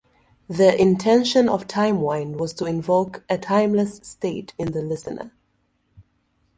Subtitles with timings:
[0.49, 5.31] The intention of "Timewind" was to invoke a timeless state in the listener.